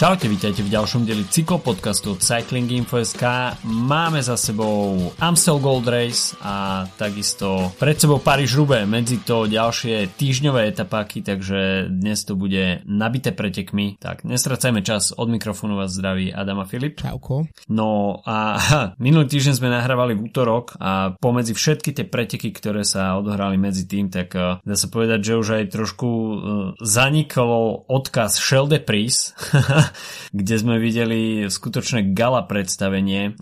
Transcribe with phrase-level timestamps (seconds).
[0.00, 3.20] Čaute, vítajte v ďalšom deli cyklopodcastu od Cycling Info.sk.
[3.68, 10.16] Máme za sebou Amstel Gold Race a takisto pred sebou Paríž Rube, medzi to ďalšie
[10.16, 14.00] týždňové etapáky, takže dnes to bude nabité pretekmi.
[14.00, 16.96] Tak nestracajme čas, od mikrofónu vás zdraví Adama Filip.
[16.96, 17.52] Čauko.
[17.68, 22.88] No a ha, minulý týždeň sme nahrávali v útorok a pomedzi všetky tie preteky, ktoré
[22.88, 26.32] sa odohrali medzi tým, tak uh, dá sa povedať, že už aj trošku uh,
[26.80, 29.36] zanikol odkaz Shell de Pris
[30.30, 33.34] kde sme videli skutočné gala predstavenie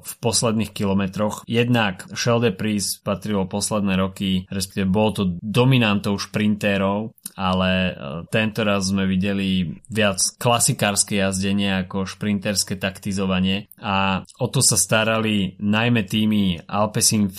[0.00, 1.46] v posledných kilometroch.
[1.48, 7.94] Jednak Shelde Priest patrilo posledné roky, respektíve bolo to dominantou šprintérov, ale
[8.34, 15.58] tento raz sme videli viac klasikárske jazdenie ako šprinterské taktizovanie a o to sa starali
[15.58, 17.30] najmä týmy Alpecin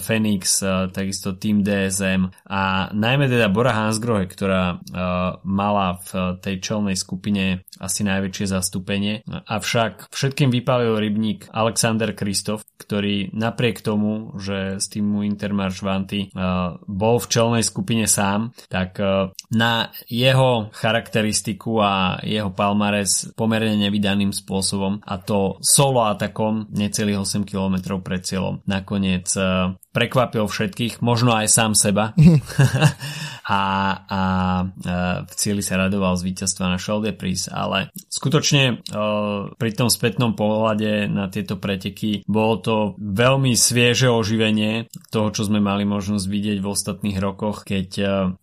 [0.00, 4.80] Phoenix, takisto tým DSM a najmä teda Bora Hansgrohe, ktorá
[5.42, 9.24] mala v tej čelnej skupine asi najväčšie zastúpenie.
[9.28, 16.30] Avšak všetkým vypálil rybník Alexander Kristof, ktorý napriek tomu, že z týmu Intermarš Vanty
[16.86, 18.98] bol v čelnej skupine sám, tak
[19.52, 27.44] na jeho charakteristiku a jeho palmares pomerne nevydaným spôsobom a to solo atakom necelých 8
[27.44, 28.64] km pred cieľom.
[28.64, 32.16] Nakoniec uh, prekvapil všetkých, možno aj sám seba
[33.52, 33.60] a,
[34.08, 34.20] a
[35.28, 38.80] v cieli sa radoval z víťazstva na Shoulder Prize, ale skutočne
[39.60, 45.60] pri tom spätnom pohľade na tieto preteky bolo to veľmi svieže oživenie toho, čo sme
[45.60, 47.88] mali možnosť vidieť v ostatných rokoch, keď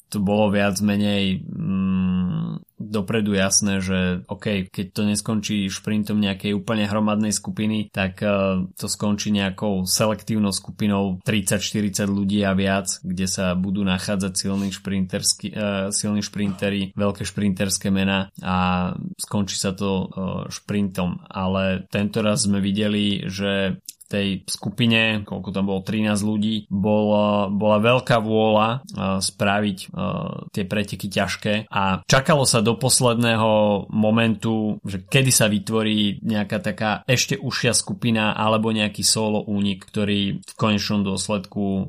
[0.09, 6.88] to bolo viac menej mm, dopredu jasné, že OK, keď to neskončí šprintom nejakej úplne
[6.88, 13.53] hromadnej skupiny, tak uh, to skončí nejakou selektívnou skupinou 30-40 ľudí a viac, kde sa
[13.53, 20.08] budú nachádzať silní, uh, silní šprintery, veľké šprinterské mená a skončí sa to uh,
[20.48, 21.20] šprintom.
[21.27, 27.77] Ale tento raz sme videli, že tej skupine, koľko tam bolo 13 ľudí, bola, bola
[27.77, 28.81] veľká vôľa uh,
[29.21, 36.25] spraviť uh, tie preteky ťažké a čakalo sa do posledného momentu, že kedy sa vytvorí
[36.25, 41.86] nejaká taká ešte užšia skupina alebo nejaký solo únik, ktorý v konečnom dôsledku uh,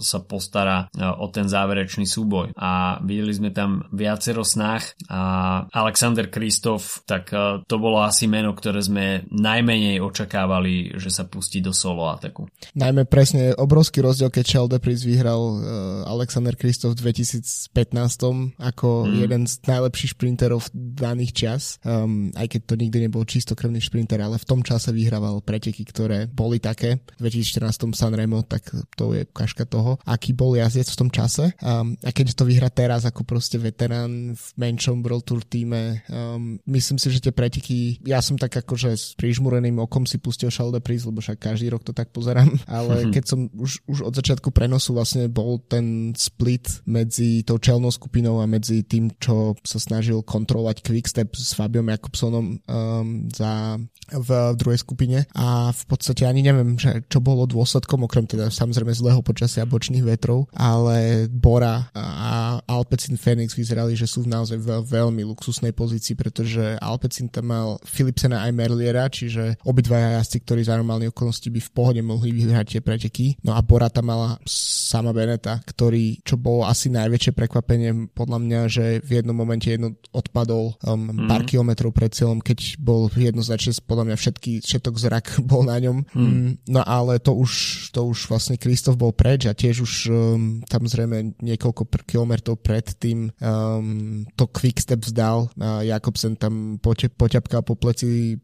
[0.00, 2.56] sa postará o ten záverečný súboj.
[2.56, 5.20] A videli sme tam viacero snách a
[5.68, 7.30] Alexander Kristof, tak
[7.66, 12.46] to bolo asi meno, ktoré sme najmenej očakávali, že sa pustí pustiť do solo ataku.
[12.78, 15.58] Najmä presne obrovský rozdiel, keď Charles Depris vyhral uh,
[16.06, 19.14] Alexander Kristof v 2015 ako mm.
[19.18, 24.38] jeden z najlepších šprinterov daných čas, um, aj keď to nikdy nebol čistokrvný šprinter, ale
[24.38, 27.02] v tom čase vyhrával preteky, ktoré boli také.
[27.18, 31.50] V 2014 Sanremo, tak to je ukážka toho, aký bol jazdec v tom čase.
[31.58, 36.60] Um, a keď to vyhrá teraz ako proste veterán v menšom World Tour týme, um,
[36.70, 40.76] myslím si, že tie preteky, ja som tak akože s prižmureným okom si pustil Charles
[40.76, 44.52] Depris, lebo však každý rok to tak pozerám, ale keď som už, už od začiatku
[44.52, 50.20] prenosu vlastne bol ten split medzi tou čelnou skupinou a medzi tým, čo sa snažil
[50.20, 53.80] kontrolovať Quickstep s Fabiom Jakobsonom um, za
[54.12, 55.28] v, v druhej skupine.
[55.36, 60.04] A v podstate ani neviem, že čo bolo dôsledkom, okrem teda samozrejme zlého počasia bočných
[60.04, 66.16] vetrov, ale Bora a Alpecin Phoenix vyzerali, že sú v naozaj veľ, veľmi luxusnej pozícii,
[66.16, 71.62] pretože Alpecin tam mal Philipsena aj Merliera, čiže obidvaja jazdci, ktorí za normálne okolnosti by
[71.62, 73.26] v pohode mohli vyhrať tie preteky.
[73.46, 78.60] No a Bora tam mala sama Beneta, ktorý, čo bolo asi najväčšie prekvapenie podľa mňa,
[78.66, 81.28] že v jednom momente jedno odpadol um, mm.
[81.28, 86.04] pár kilometrov pred cieľom, keď bol jednoznačne podľa mňa všetky, všetok zrak bol na ňom.
[86.12, 86.58] Hmm.
[86.66, 87.52] No ale to už,
[87.94, 92.58] to už vlastne Kristof bol preč a tiež už um, tam zrejme niekoľko pr- kilometrov
[92.58, 95.52] pred tým um, to quickstep vzdal.
[95.60, 98.40] A Jakobsen tam pote- poťapkal po pleci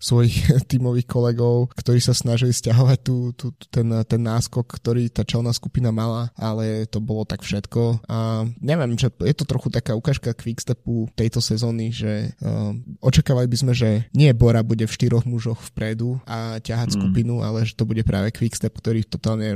[0.00, 5.52] svojich tímových kolegov, ktorí sa snažili stiahovať tú, tú, ten, ten náskok, ktorý tá čelná
[5.52, 8.08] skupina mala, ale to bolo tak všetko.
[8.08, 13.56] A neviem, že je to trochu taká ukážka quickstepu tejto sezóny, že um, očakávali by
[13.58, 16.96] sme, že nie Bora bude v štyroch mužoch vpredu a ťahať mm.
[16.96, 19.52] skupinu, ale že to bude práve Quickstep, ktorý totálne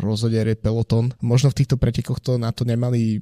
[0.00, 1.12] rozoderie peloton.
[1.20, 3.20] Možno v týchto pretekoch to na to nemali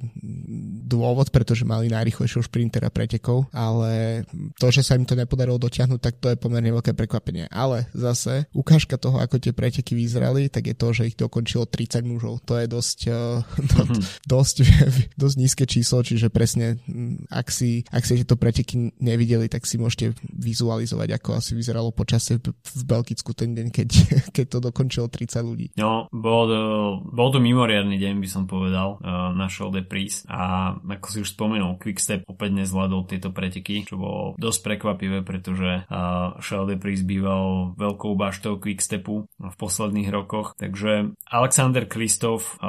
[0.87, 4.23] dôvod, pretože mali najrychlejšieho šprintera pretekov, ale
[4.57, 7.51] to, že sa im to nepodarilo dotiahnuť, tak to je pomerne veľké prekvapenie.
[7.51, 12.05] Ale zase ukážka toho, ako tie preteky vyzerali, tak je to, že ich dokončilo 30
[12.05, 12.45] mužov.
[12.45, 14.01] To je dosť, uh, mm-hmm.
[14.37, 14.55] dosť,
[15.25, 19.81] dosť nízke číslo, čiže presne, mm, ak si, ak si tieto preteky nevideli, tak si
[19.81, 23.89] môžete vizualizovať, ako asi vyzeralo počasie v Belgicku ten deň, keď,
[24.37, 25.67] keď to dokončilo 30 ľudí.
[25.73, 26.61] No, bol to,
[27.09, 31.17] bol to mimoriadný deň, by som povedal, uh, na Show de Pries a ako si
[31.25, 36.77] už spomenul, Quickstep opäť nezvládol tieto preteky, čo bolo dosť prekvapivé, pretože uh, Charles de
[36.77, 42.59] Pries býval veľkou baštou Quickstepu v posledných rokoch, takže Alexander Kristof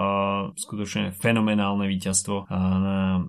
[0.55, 3.27] skutočne fenomenálne víťazstvo na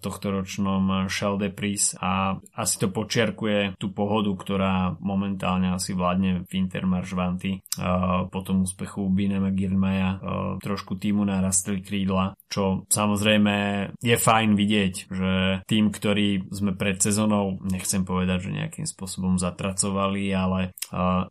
[0.00, 1.92] tohto ročnom Charles de Pries.
[2.00, 8.40] A asi to počiarkuje tú pohodu, ktorá momentálne asi vládne v Intermarš Vanty uh, po
[8.40, 10.20] tom úspechu Binema Girmaja
[10.62, 13.54] trošku týmu narastli krídla, čo samozrejme
[14.00, 15.32] je fajn vidieť, že
[15.66, 20.72] tým, ktorý sme pred sezónou, nechcem povedať, že nejakým spôsobom zatracovali, ale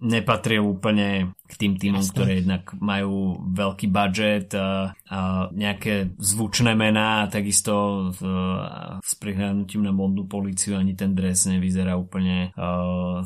[0.04, 2.14] nepatril úplne k tým týmom, Jasne.
[2.14, 5.20] ktoré jednak majú veľký budget a, a
[5.56, 11.96] nejaké zvučné mená a takisto uh, s prihľadnutím na modnú policiu ani ten dres nevyzerá
[11.96, 13.24] úplne uh,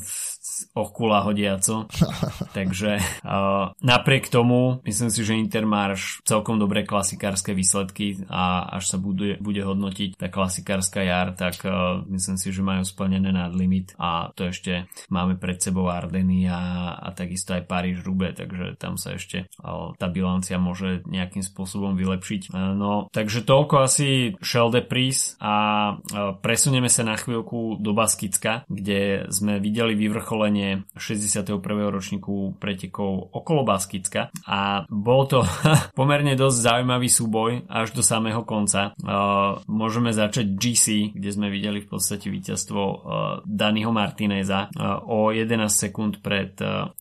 [0.76, 1.88] ochkula hodiaco.
[2.58, 8.98] Takže uh, napriek tomu myslím si, že Intermarš celkom dobré klasikárske výsledky a až sa
[9.00, 13.96] bude, bude hodnotiť tá klasikárska jar, tak uh, myslím si, že majú splnené nad limit
[13.96, 19.00] a to ešte máme pred sebou Ardeny a, a takisto aj Paríž Rube, takže tam
[19.00, 22.52] sa ešte uh, tá bilancia môže nejakým spôsobom vylepšiť.
[22.52, 25.54] Uh, no, takže toľko asi Shell de Pris a
[25.96, 30.51] uh, presunieme sa na chvíľku do Baskicka, kde sme videli vyvrcholenie
[30.98, 31.62] 61.
[31.88, 35.46] ročníku pretekov okolo Baskicka a bol to
[36.00, 38.92] pomerne dosť zaujímavý súboj až do samého konca.
[39.00, 42.98] Uh, môžeme začať GC, kde sme videli v podstate víťazstvo uh,
[43.46, 46.54] Daniho Martineza uh, o 11 sekúnd pred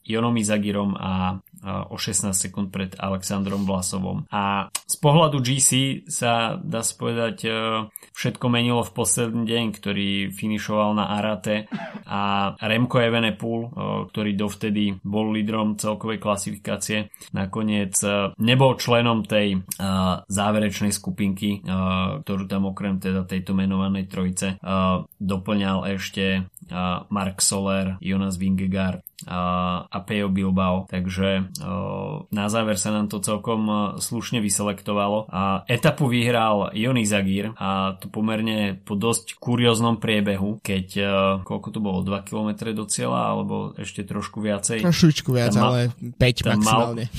[0.06, 4.24] Jonom Izagirom a o 16 sekúnd pred Alexandrom Vlasovom.
[4.32, 7.50] A z pohľadu GC sa dá sa povedať e,
[8.16, 11.70] všetko menilo v posledný deň, ktorý finišoval na Arate
[12.08, 13.68] a Remko Evenepoel, e,
[14.10, 19.62] ktorý dovtedy bol lídrom celkovej klasifikácie, nakoniec e, nebol členom tej
[20.30, 21.62] záverečnej skupinky,
[22.22, 24.56] ktorú tam okrem teda tejto menovanej trojice
[25.20, 26.48] doplňal ešte
[27.10, 31.52] Mark Soler, Jonas Vingegaard a Pejo Bilbao, takže
[32.32, 35.28] na záver sa nám to celkom slušne vyselektovalo.
[35.28, 40.86] A etapu vyhral Jony Zagír a to pomerne po dosť kurióznom priebehu, keď
[41.44, 44.80] koľko to bolo, 2 km do cieľa alebo ešte trošku viacej.
[44.80, 45.80] Trošičku viac, mal, ale
[46.16, 47.04] 5 maximálne.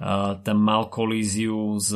[0.00, 1.92] Mal, tam mal kolíziu s,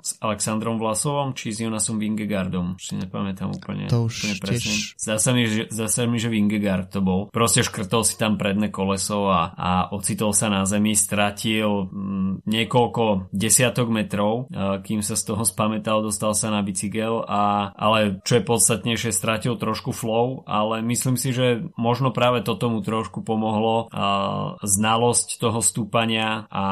[0.00, 4.74] s Alexandrom Vlasovom či s Jonasom Vingegaardom, si nepamätám úplne, to už úplne presne.
[5.00, 6.45] Zdá sa mi, že, zdá sa mi, že Vingegaard
[6.88, 7.28] to bol.
[7.28, 12.46] Proste škrtol si tam predné kole koleso a, a ocitol sa na zemi, stratil mm,
[12.46, 18.22] niekoľko desiatok metrov, a, kým sa z toho spametal, dostal sa na bicykel, a, ale
[18.22, 23.26] čo je podstatnejšie, stratil trošku flow, ale myslím si, že možno práve toto mu trošku
[23.26, 26.64] pomohlo a, znalosť toho stúpania a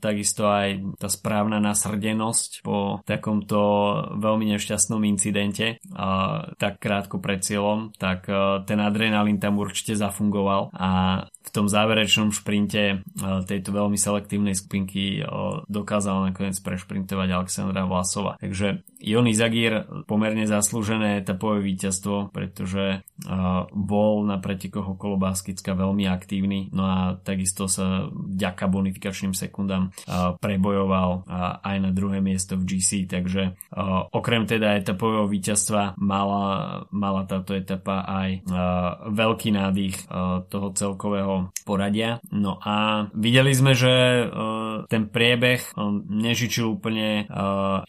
[0.00, 3.60] takisto aj tá správna nasrdenosť po takomto
[4.16, 9.07] veľmi nešťastnom incidente a, tak krátko pred cieľom, tak a, ten adrenalín
[9.40, 10.90] tam určite zafungoval a
[11.48, 12.96] v tom záverečnom šprinte e,
[13.48, 15.26] tejto veľmi selektívnej skupinky e,
[15.64, 18.36] dokázal nakoniec prešprintovať Alexandra Vlasova.
[18.36, 23.32] Takže Jony Zagír pomerne zaslúžené etapové víťazstvo, pretože e,
[23.72, 29.90] bol na pretekoch okolo Baskicka veľmi aktívny, no a takisto sa vďaka bonifikačným sekundám
[30.42, 31.24] prebojoval
[31.62, 33.56] aj na druhé miesto v GC, takže
[34.12, 38.30] okrem teda etapového víťazstva mala, mala táto etapa aj
[39.06, 40.10] veľký nádych
[40.48, 42.18] toho celkového poradia.
[42.32, 47.28] No a videli sme, že uh, ten priebeh um, nežičil úplne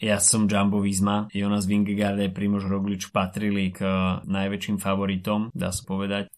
[0.00, 3.82] ja som Jumbo Visma, Jonas Vingegaard a Primož Roglič patrili k
[4.24, 6.30] najväčším favoritom, dá sa povedať,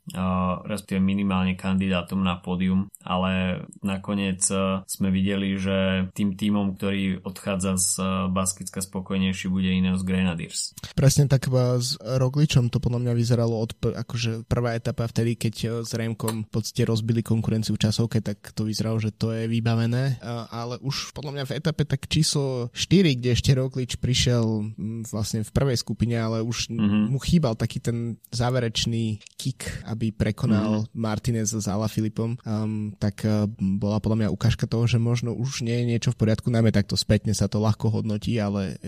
[0.67, 4.43] respektíve minimálne kandidátom na pódium, ale nakoniec
[4.87, 7.91] sme videli, že tým týmom, ktorý odchádza z
[8.31, 10.77] Baskicka spokojnejší bude Ineos Grenadiers.
[10.97, 15.93] Presne tak s Rogličom to podľa mňa vyzeralo od akože prvá etapa vtedy, keď s
[15.93, 20.23] Remkom v podstate roz rozbili konkurenciu v časovke, tak to vyzeralo, že to je vybavené
[20.23, 25.43] ale už podľa mňa v etape tak číslo 4, kde ešte Roglič prišiel mm, vlastne
[25.43, 27.05] v prvej skupine, ale už mm-hmm.
[27.09, 30.95] mu chýbal taký ten záverečný kick, aby prekonal mm-hmm.
[30.95, 35.65] Martinez s Ala Filipom, um, tak uh, bola podľa mňa ukážka toho, že možno už
[35.65, 38.79] nie je niečo v poriadku, najmä takto spätne sa to ľahko hodnotí, ale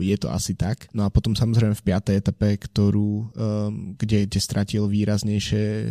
[0.00, 0.90] je to asi tak.
[0.96, 5.84] No a potom samozrejme v piatej etape, ktorú, um, kde, kde stratil výraznejšie e,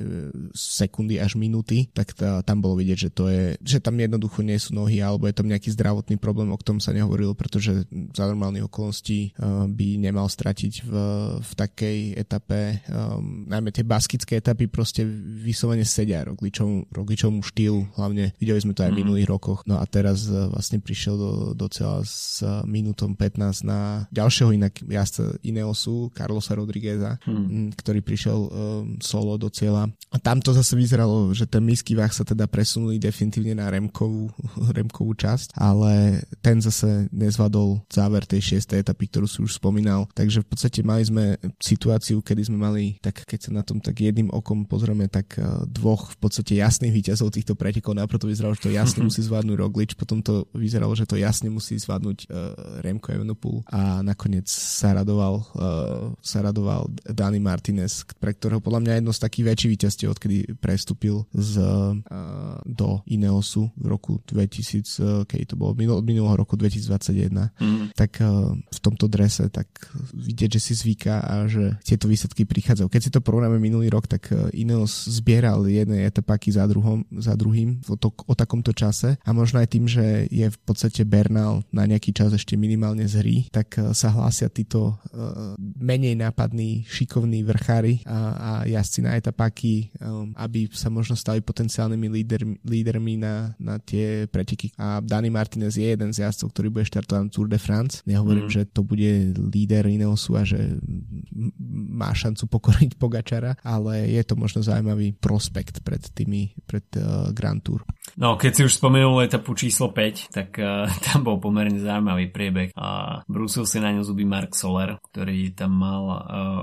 [0.55, 4.57] sekundy až minúty, tak tá, tam bolo vidieť, že to je, že tam jednoducho nie
[4.57, 7.85] sú nohy alebo je tam nejaký zdravotný problém, o ktorom sa nehovoril, pretože
[8.15, 10.93] za normálnych okolností uh, by nemal stratiť v,
[11.39, 12.81] v takej etape.
[12.89, 15.05] Um, najmä tie baskické etapy proste
[15.41, 19.01] vyslovene sedia Rogličov, Rogličovmu štýlu, hlavne videli sme to aj v mhm.
[19.05, 19.62] minulých rokoch.
[19.69, 24.55] No a teraz uh, vlastne prišiel do, do cieľa s uh, minútom 15 na ďalšieho
[24.55, 27.75] inak jazdca Ineosu, Carlosa Rodrigueza, hmm.
[27.75, 28.50] ktorý prišiel um,
[29.01, 29.89] solo do cieľa.
[30.13, 34.31] A tam to zase vyzeralo, že ten misky váh sa teda presunuli definitívne na Remkovú,
[34.77, 40.07] Remkovú časť, ale ten zase nezvadol záver tej šiestej etapy, ktorú si už spomínal.
[40.15, 43.99] Takže v podstate mali sme situáciu, kedy sme mali, tak keď sa na tom tak
[43.99, 47.97] jedným okom pozrieme, tak uh, dvoch v podstate jasných víťazov týchto pretekov.
[47.97, 51.51] Najprv to vyzeralo, že to jasne musí zvládnuť Roglič, potom to vyzeralo, že to jasne
[51.51, 58.31] musí zvládnuť uh, Remko Evenepoel a nakoniec sa radoval, uh, sa radoval Dani Martinez, pre
[58.31, 61.98] ktorého podľa mňa jedno z takých väčších víťazstiev, odkedy prestúpil z, uh,
[62.65, 67.98] do Ineosu v roku 2000, uh, keď to bolo minul, minulého roku 2021, mm.
[67.98, 69.68] tak uh, v tomto drese tak
[70.13, 72.88] vidieť, že si zvyká a že tieto výsledky prichádzajú.
[72.92, 77.82] Keď si to porovnáme minulý rok, tak Ineos zbieral jedné etapáky za, druhom, za druhým
[77.89, 81.88] o, to, o takomto čase a možno aj tým, že je v podstate Bernal na
[81.88, 88.01] nejaký čas ešte minimálne z hry, tak sa hlásia títo uh, menej nápadní, šikovní vrchári
[88.08, 93.79] a, a jazdci na etapáky, um, aby sa možno stali potenciálnymi líder, lídermi na, na
[93.79, 94.75] tie preteky.
[94.75, 98.03] A Dani Martinez je jeden z jazdcov, ktorý bude štartovať na Tour de France.
[98.03, 98.53] Nehovorím, mm.
[98.53, 100.77] že to bude líder Ineosu a že
[101.96, 107.63] má šancu pokoriť Pogačara, ale je to možno zaujímavý prospekt pred tými, pred uh, Grand
[107.63, 107.82] Tour.
[108.15, 112.72] No, keď si už spomenul etapu číslo 5, tak uh, tam bol pomerne zaujímavý priebeh
[112.75, 116.19] a brúsil si na ňu zuby Mark Soler, ktorý tam mal uh,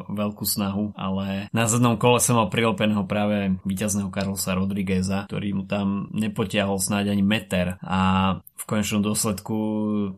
[0.08, 5.64] veľkú snahu, ale na zadnom kole som mal prilepeného práve víťazného Carlosa Rodrigueza, ktorý mu
[5.68, 7.76] tam nepotiahol snáď ani meter.
[7.84, 9.56] A v konečnom dôsledku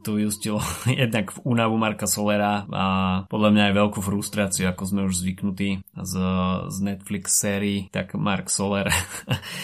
[0.05, 0.61] tu vyústilo
[1.01, 2.87] jednak v únavu Marka Solera a
[3.33, 6.15] podľa mňa aj veľkú frustráciu, ako sme už zvyknutí z,
[6.69, 8.93] z Netflix sérii, tak Mark Soler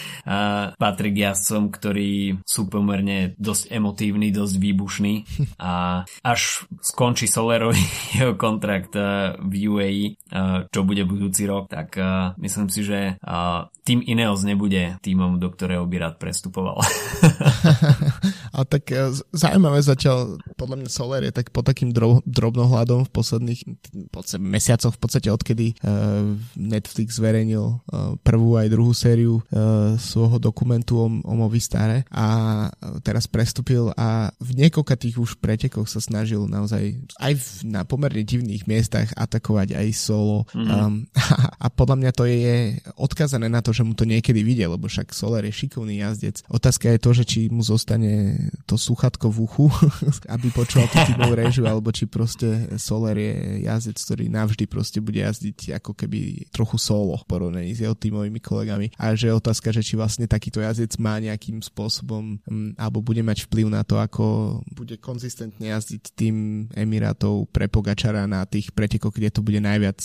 [0.83, 5.15] patrí k jazdcom, ktorí sú pomerne dosť emotívni, dosť výbušní
[5.61, 7.85] a až skončí Solerovi
[8.17, 8.97] jeho kontrakt
[9.37, 10.07] v UAE,
[10.73, 12.01] čo bude budúci rok, tak
[12.41, 13.21] myslím si, že
[13.85, 16.79] tým Ineos nebude týmom, do ktorého by rád prestupoval.
[18.55, 23.11] A tak e, zaujímavé zatiaľ, podľa mňa Soler je tak pod takým drob, drobnohľadom v
[23.11, 23.61] posledných
[24.15, 30.39] podstate, mesiacoch, v podstate odkedy uh, Netflix zverejnil uh, prvú aj druhú sériu uh, svojho
[30.39, 32.71] dokumentu o, o Movistare a
[33.03, 38.23] teraz prestúpil a v niekoľka tých už pretekoch sa snažil naozaj aj v, na pomerne
[38.23, 40.69] divných miestach atakovať aj solo mm.
[40.71, 44.79] um, a, a podľa mňa to je odkazané na to, že mu to niekedy videl,
[44.79, 46.47] lebo však Soler je šikovný jazdec.
[46.47, 48.37] Otázka je to, že či mu zostane
[48.67, 49.67] to sluchatko v uchu,
[50.35, 53.35] aby počúval tú tímovú režiu, alebo či proste Soler je
[53.69, 58.41] jazdec, ktorý navždy proste bude jazdiť ako keby trochu solo v porovnaní s jeho tímovými
[58.43, 58.93] kolegami.
[58.97, 63.21] A že je otázka, že či vlastne takýto jazdec má nejakým spôsobom um, alebo bude
[63.21, 69.15] mať vplyv na to, ako bude konzistentne jazdiť tým Emirátov pre Pogačara na tých pretekoch,
[69.15, 70.01] kde to bude najviac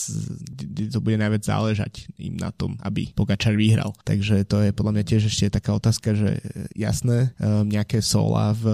[0.55, 3.95] kde to bude najviac záležať im na tom, aby Pogačar vyhral.
[4.03, 6.39] Takže to je podľa mňa tiež ešte taká otázka, že
[6.75, 8.65] jasné, um, nejaké solo bola v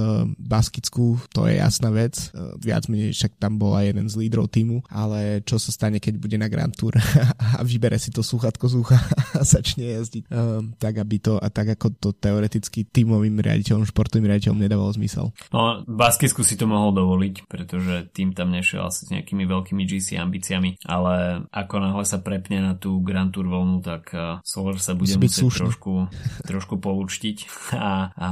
[0.41, 2.33] Baskicku, to je jasná vec.
[2.33, 6.17] E, viac menej však tam bola jeden z lídrov týmu, ale čo sa stane, keď
[6.17, 6.97] bude na Grand Tour
[7.57, 8.97] a vybere si to sluchatko z ucha
[9.37, 14.25] a začne jazdiť um, tak, aby to a tak ako to teoreticky týmovým riaditeľom, športovým
[14.33, 15.29] riaditeľom nedávalo zmysel.
[15.53, 19.85] No, v Baskicku si to mohol dovoliť, pretože tým tam nešiel asi s nejakými veľkými
[19.85, 24.09] GC ambíciami, ale ako náhle sa prepne na tú Grand Tour voľnu, tak
[24.41, 26.09] Solar sa bude musieť trošku,
[26.49, 27.37] trošku poučtiť
[27.77, 28.29] a, a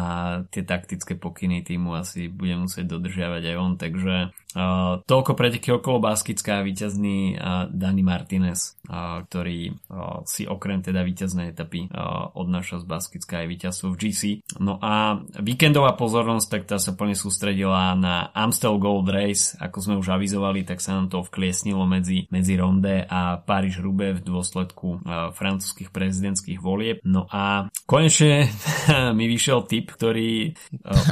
[0.49, 5.99] tie taktické pokyny týmu asi bude musieť dodržiavať aj on, takže uh, toľko preteky okolo
[5.99, 12.81] Baskická víťazný uh, Dani Martinez, uh, ktorý uh, si okrem teda víťaznej etapy uh, odnáša
[12.81, 14.21] z Baskická aj víťazstvo v GC.
[14.63, 19.95] No a víkendová pozornosť, tak tá sa plne sústredila na Amstel Gold Race, ako sme
[19.99, 25.03] už avizovali, tak sa nám to vkliesnilo medzi, medzi Ronde a Paríž Rube v dôsledku
[25.03, 27.03] uh, francúzských prezidentských volieb.
[27.03, 28.47] No a konečne
[29.17, 30.55] mi vyšiel tip, ktorý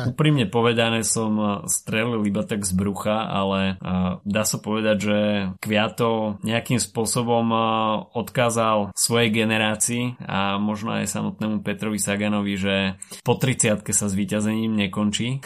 [0.06, 3.82] úprimne povedané som strelil iba tak z brucha, ale
[4.28, 5.20] dá sa povedať, že
[5.64, 7.50] Kviato nejakým spôsobom
[8.14, 12.76] odkázal svojej generácii a možno aj samotnému Petrovi Saganovi, že
[13.24, 15.40] po 30 sa s víťazením nekončí.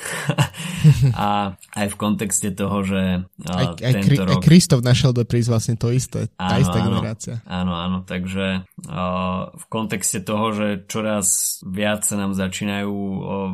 [1.15, 3.01] a aj v kontexte toho, že
[3.47, 4.41] aj, aj, tento rok...
[4.41, 7.35] Aj Kristof našiel do prísť vlastne to isté, tá áno, istá áno, generácia.
[7.45, 8.65] Áno, áno, takže
[9.51, 12.93] v kontexte toho, že čoraz viac sa nám začínajú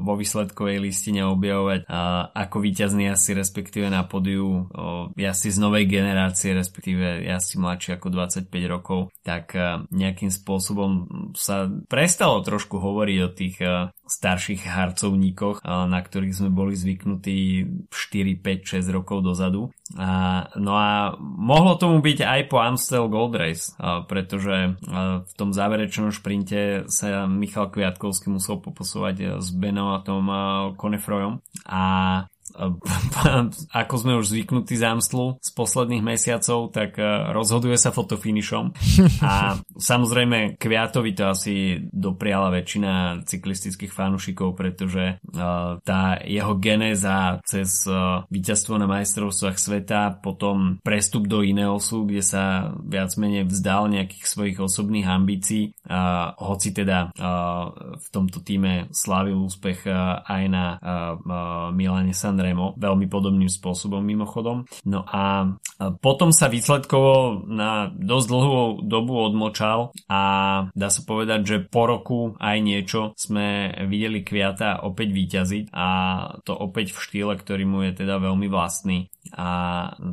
[0.01, 4.71] vo výsledkovej listine objavovať uh, ako víťazní asi respektíve na podiu
[5.19, 11.67] jazdci z novej generácie, respektíve jazdci mladší ako 25 rokov, tak uh, nejakým spôsobom sa
[11.91, 18.79] prestalo trošku hovoriť o tých uh, starších harcovníkoch, na ktorých sme boli zvyknutí 4, 5,
[18.79, 19.69] 6 rokov dozadu.
[20.57, 23.75] No a mohlo tomu byť aj po Amstel Gold Race,
[24.07, 24.79] pretože
[25.27, 30.25] v tom záverečnom šprinte sa Michal Kviatkovský musel poposúvať s Benoatom
[30.79, 31.83] Konefrojom a
[33.71, 34.83] ako sme už zvyknutí z
[35.37, 37.03] z posledných mesiacov, tak e,
[37.35, 38.65] rozhoduje sa fotofinišom.
[39.23, 45.35] A samozrejme Kviatovi to asi dopriala väčšina cyklistických fanúšikov, pretože e,
[45.83, 47.93] tá jeho genéza cez e,
[48.31, 54.57] víťazstvo na majstrovstvách sveta, potom prestup do Ineosu, kde sa viac menej vzdal nejakých svojich
[54.57, 55.73] osobných ambícií,
[56.37, 57.11] hoci teda
[57.97, 59.87] v tomto týme slávil úspech
[60.23, 60.65] aj na
[61.73, 64.63] Milane Sanre Remo veľmi podobným spôsobom mimochodom.
[64.85, 65.53] No a
[66.01, 70.21] potom sa výsledkovo na dosť dlhú dobu odmočal a
[70.73, 75.87] dá sa povedať, že po roku aj niečo sme videli Kviata opäť výťaziť a
[76.41, 79.49] to opäť v štýle, ktorý mu je teda veľmi vlastný a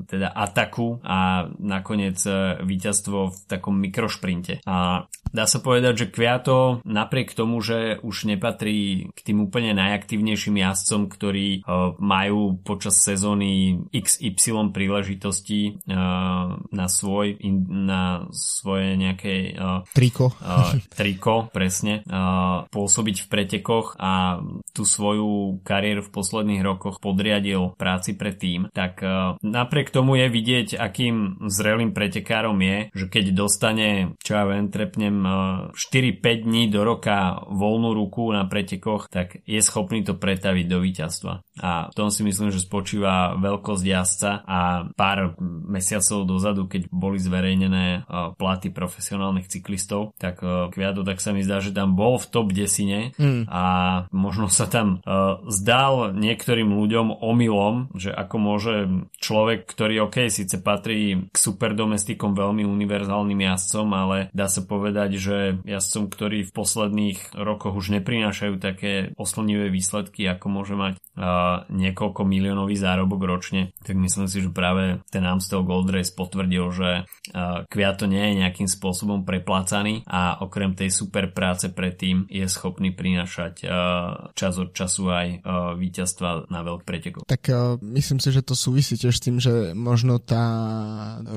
[0.08, 4.64] teda ataku a nakoniec e, víťazstvo v takom mikrošprinte.
[4.64, 10.62] A dá sa povedať, že Kviato napriek tomu, že už nepatrí k tým úplne najaktívnejším
[10.62, 17.36] jazdcom, ktorí uh, majú počas sezóny XY príležitosti uh, na svoj
[17.68, 19.56] na svoje nejaké
[19.92, 20.32] triko,
[20.92, 22.04] triko presne,
[22.70, 24.40] pôsobiť v pretekoch a
[24.72, 29.03] tú svoju kariéru v posledných rokoch podriadil práci pre tým, tak
[29.40, 33.88] napriek tomu je vidieť, akým zrelým pretekárom je, že keď dostane,
[34.20, 35.16] čo ja viem, trepnem
[35.72, 41.32] 4-5 dní do roka voľnú ruku na pretekoch, tak je schopný to pretaviť do víťazstva.
[41.62, 44.60] A v tom si myslím, že spočíva veľkosť jazdca a
[44.96, 48.08] pár mesiacov dozadu, keď boli zverejnené
[48.38, 53.14] platy profesionálnych cyklistov, tak Kviato tak sa mi zdá, že tam bol v top desine
[53.14, 53.46] mm.
[53.46, 53.64] a
[54.10, 54.98] možno sa tam
[55.46, 58.74] zdal niektorým ľuďom omylom, že ako môže
[59.18, 65.36] človek, ktorý OK, síce patrí k superdomestikom veľmi univerzálnym jazdcom, ale dá sa povedať, že
[65.64, 72.22] jazdcom, ktorí v posledných rokoch už neprinášajú také oslnivé výsledky, ako môže mať uh, niekoľko
[72.26, 77.66] miliónový zárobok ročne, tak myslím si, že práve ten Amstel Gold Race potvrdil, že uh,
[77.70, 83.64] Kviato nie je nejakým spôsobom preplácaný a okrem tej super práce predtým je schopný prinášať
[83.64, 83.70] uh,
[84.36, 87.22] čas od času aj uh, víťazstva na veľk pretekov.
[87.26, 90.42] Tak uh, myslím si, že to súvisí tiež s tým, že možno tá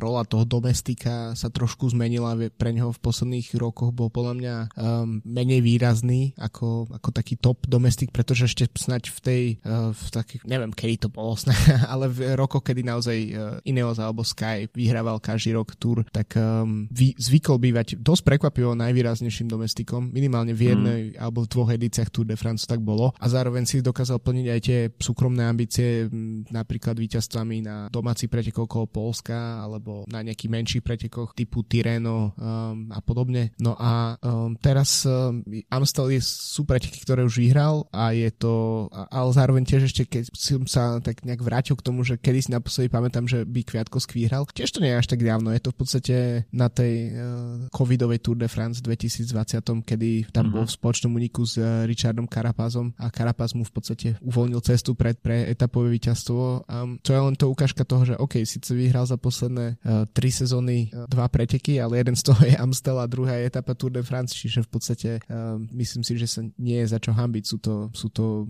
[0.02, 2.34] rola toho domestika sa trošku zmenila.
[2.34, 7.70] Pre neho v posledných rokoch bol podľa mňa um, menej výrazný ako, ako taký top
[7.70, 11.38] domestik, pretože ešte snať v tej, uh, v takých, neviem, kedy to bolo,
[11.94, 16.90] ale v rokoch, kedy naozaj uh, Ineos alebo Sky vyhrával každý rok túr, tak um,
[16.90, 21.22] vy, zvykol bývať dosť prekvapivo najvýraznejším domestikom, minimálne v jednej mm.
[21.22, 24.60] alebo v dvoch edíciách Tour de France tak bolo a zároveň si dokázal plniť aj
[24.66, 26.10] tie súkromné ambície,
[26.50, 32.88] napríklad víťazstvami na domáci pretek okolo Polska alebo na nejakých menších pretekoch typu Tireno um,
[32.88, 33.52] a podobne.
[33.60, 38.88] No a um, teraz um, Amstel je, sú preteky, ktoré už vyhral a je to,
[39.12, 42.50] ale zároveň tiež ešte keď som sa tak nejak vrátil k tomu, že kedy si
[42.56, 44.48] naposledy pamätám, že by Kviatkovský vyhral.
[44.48, 46.16] Tiež to nie je až tak dávno, je to v podstate
[46.56, 50.56] na tej uh, covidovej Tour de France 2020, kedy tam mm-hmm.
[50.56, 54.96] bol v spoločnom uniku s uh, Richardom Carapazom a Carapaz mu v podstate uvoľnil cestu
[54.96, 56.70] pred pre etapové víťazstvo.
[56.70, 60.30] Um, čo je len to ukážka toho, že OK, síce vyhral za posledné uh, tri
[60.30, 63.90] sezóny uh, dva preteky, ale jeden z toho je Amstel a druhá je etapa Tour
[63.90, 67.44] de France, čiže v podstate uh, myslím si, že sa nie je za čo hambiť.
[67.44, 68.46] Sú to, sú to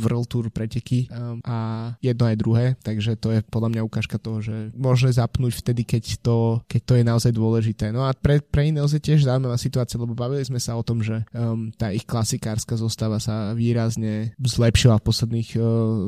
[0.00, 4.40] World Tour preteky um, a jedno aj druhé, takže to je podľa mňa ukážka toho,
[4.40, 7.92] že môže zapnúť vtedy, keď to, keď to je naozaj dôležité.
[7.92, 11.04] No a pre, pre Ineos je tiež zaujímavá situácia, lebo bavili sme sa o tom,
[11.04, 15.64] že um, tá ich klasikárska zostava sa výrazne zlepšila v posledných uh,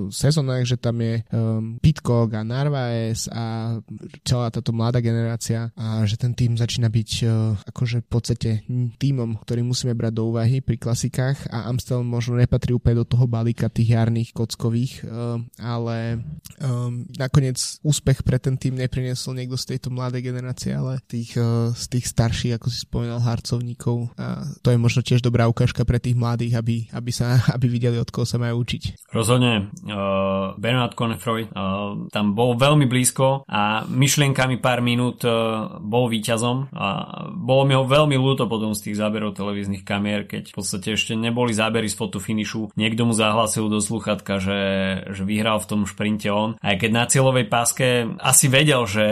[0.09, 3.75] sezónach, že tam je um, Pitcock a Narvaez a
[4.23, 8.51] celá táto mladá generácia a že ten tým začína byť uh, akože v podstate
[9.03, 13.27] týmom, ktorý musíme brať do úvahy pri klasikách a Amstel možno nepatrí úplne do toho
[13.27, 16.23] balíka tých jarných kockových, uh, ale
[16.63, 21.35] um, nakoniec úspech pre ten tým nepriniesol niekto z tejto mladej generácie, ale tých,
[21.75, 25.99] z tých starších, ako si spomínal, harcovníkov a to je možno tiež dobrá ukážka pre
[25.99, 29.11] tých mladých, aby, aby, sa, aby videli, od koho sa majú učiť.
[29.11, 29.73] Rozhodne.
[29.89, 36.73] Uh, Bernard Konefroy uh, tam bol veľmi blízko a myšlienkami pár minút uh, bol víťazom
[36.73, 36.87] a
[37.33, 41.15] bolo mi ho veľmi ľúto potom z tých záberov televíznych kamier, keď v podstate ešte
[41.15, 42.75] neboli zábery z fotofinišu.
[42.75, 44.61] Niekto mu zahlásil do sluchatka, že,
[45.13, 46.57] že vyhral v tom šprinte on.
[46.61, 47.87] Aj keď na cieľovej páske
[48.19, 49.09] asi vedel, že,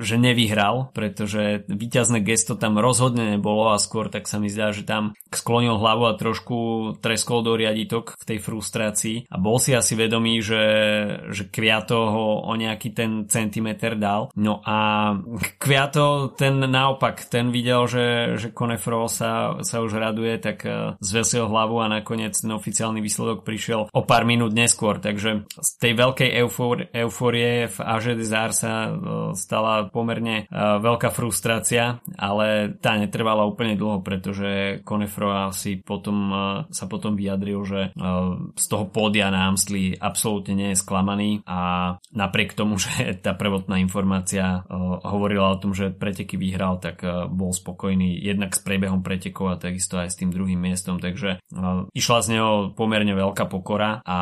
[0.00, 4.84] že nevyhral, pretože víťazné gesto tam rozhodne nebolo a skôr tak sa mi zdá, že
[4.84, 6.58] tam sklonil hlavu a trošku
[6.98, 10.64] treskol do riaditok v tej frustrácii a bol si asi vedomý, že,
[11.30, 14.34] že Kviato ho o nejaký ten centimeter dal.
[14.34, 15.10] No a
[15.56, 21.46] Kviato ten naopak, ten videl, že, že Konefro sa, sa už raduje, tak e, zvesil
[21.46, 26.30] hlavu a nakoniec ten oficiálny výsledok prišiel o pár minút neskôr, takže z tej veľkej
[26.92, 28.90] eufórie v Aže Desar sa e,
[29.38, 36.32] stala pomerne e, veľká frustrácia, ale tá netrvala úplne dlho, pretože Konefro si potom,
[36.68, 37.80] sa potom vyjadril, že
[38.56, 43.78] z toho pódia na Amstli absolútne nie je sklamaný a napriek tomu, že tá prvotná
[43.78, 44.66] informácia
[45.06, 49.98] hovorila o tom, že preteky vyhral, tak bol spokojný jednak s priebehom pretekov a takisto
[49.98, 51.38] aj s tým druhým miestom, takže
[51.94, 54.18] išla z neho pomerne veľká pokora a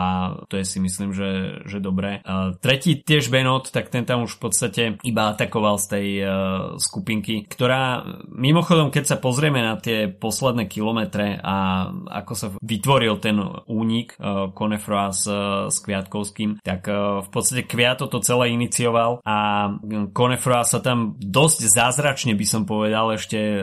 [0.53, 2.21] to je si myslím, že, že dobré.
[2.61, 6.07] Tretí tiež Benot, tak ten tam už v podstate iba atakoval z tej
[6.77, 11.89] skupinky, ktorá mimochodom, keď sa pozrieme na tie posledné kilometre a
[12.21, 14.13] ako sa vytvoril ten únik
[14.53, 15.25] Konefroa s,
[15.73, 16.85] s Kviatkovským, tak
[17.25, 19.69] v podstate Kviato to celé inicioval a
[20.17, 23.61] Konefroa sa tam dosť zázračne by som povedal ešte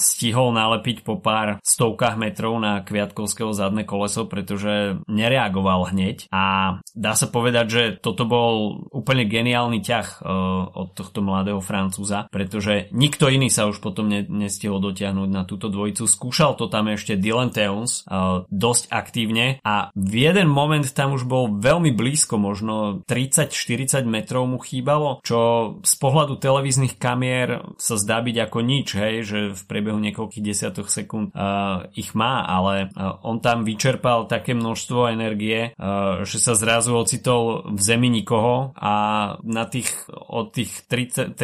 [0.00, 7.12] stihol nalepiť po pár stovkách metrov na Kviatkovského zadné koleso, pretože nereagoval hneď a dá
[7.12, 10.24] sa povedať, že toto bol úplne geniálny ťah
[10.72, 15.68] od tohto mladého Francúza, pretože nikto iný sa už potom ne, nestihol dotiahnuť na túto
[15.68, 16.08] dvojicu.
[16.08, 18.08] Skúšal to tam ešte Dylan Teuns
[18.48, 24.60] dosť aktívne a v jeden moment tam už bol veľmi blízko, možno 30-40 metrov mu
[24.60, 25.38] chýbalo, čo
[25.80, 30.92] z pohľadu televíznych kamier sa zdá byť ako nič, hej, že v priebehu niekoľkých desiatok
[30.92, 36.52] sekúnd uh, ich má, ale uh, on tam vyčerpal také množstvo energie, uh, že sa
[36.52, 38.94] zrazu ocitol v zemi nikoho a
[39.42, 41.36] na tých od tých 30-40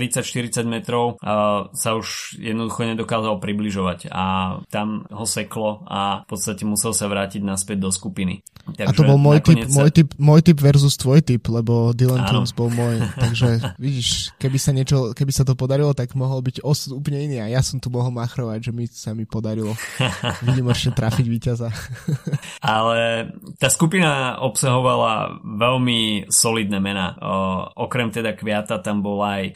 [0.68, 4.24] metrov uh, sa už jednoducho nedokázal približovať a
[4.68, 8.44] tam ho seklo a v podstate musel sa vrátiť naspäť do skupiny.
[8.70, 9.82] Takže a to bol môj typ, sa...
[9.82, 13.00] môj, typ, môj typ versus tvoj typ, lebo Dylan Tunes bol môj.
[13.16, 13.48] Takže
[13.84, 17.50] vidíš, keby sa, niečo, keby sa to podarilo, tak mohol byť osud úplne iný a
[17.50, 19.74] ja som tu mohol machrovať, že mi sa mi podarilo
[20.46, 21.68] vynimočne trafiť víťaza.
[22.64, 27.16] Ale tá skupina obsahovala veľmi solidné mená.
[27.76, 29.54] okrem teda Kviata tam bol aj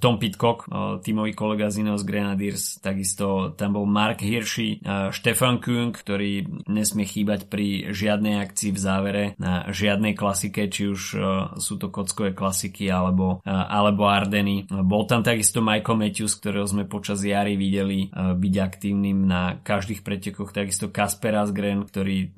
[0.00, 0.66] Tom Pitcock,
[1.02, 7.48] tímový kolega z Ineos Grenadiers, takisto tam bol Mark Hirschi, Stefan Küng, ktorý nesmie chýbať
[7.48, 12.88] pri žiadnej akcii v závere na žiadnej klasike, či už uh, sú to kockové klasiky
[12.88, 14.68] alebo, uh, alebo Ardeny.
[14.70, 20.00] Bol tam takisto Michael Matthews, ktorého sme počas jary videli uh, byť aktívnym na každých
[20.06, 22.30] pretekoch, takisto Kasper Asgren, ktorý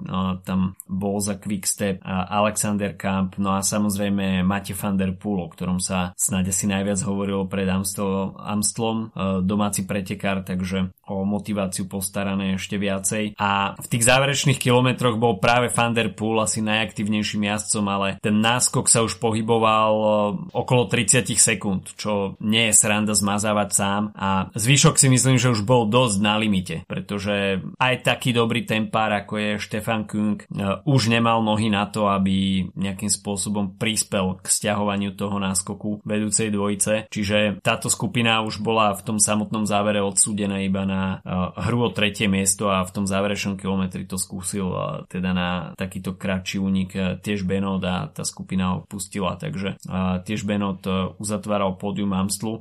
[0.42, 5.79] tam bol za Quickstep, Alexander Kamp, no a samozrejme Mate van der Poel, o ktorom
[5.79, 9.12] sa snáď asi najviac hovorilo pred Amstel, Amstlom,
[9.44, 13.37] domáci pretekár, takže o motiváciu postarané ešte viacej.
[13.40, 18.37] A v tých záverečných kilometroch bol práve Van Der Poel asi najaktívnejším jazdcom, ale ten
[18.49, 20.09] náskok sa už pohyboval e,
[20.57, 25.69] okolo 30 sekúnd, čo nie je sranda zmazávať sám a zvyšok si myslím, že už
[25.69, 30.47] bol dosť na limite, pretože aj taký dobrý tempár, ako je Stefan Kung, e,
[30.89, 37.13] už nemal nohy na to, aby nejakým spôsobom prispel k stiahovaniu toho náskoku vedúcej dvojice.
[37.13, 41.21] Čiže táto skupina už bola v tom samotnom závere odsúdená iba na
[41.59, 44.71] hru o tretie miesto a v tom záverečnom kilometri to skúsil
[45.11, 49.81] teda na takýto kratší únik tiež Benot a tá skupina ho pustila, takže
[50.24, 52.61] tiež Benot e, uzatváral pódium Amstlu.